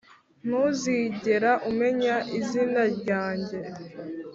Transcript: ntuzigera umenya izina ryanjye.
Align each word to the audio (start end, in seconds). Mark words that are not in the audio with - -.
ntuzigera 0.47 1.51
umenya 1.69 2.15
izina 2.39 2.81
ryanjye. 2.97 3.57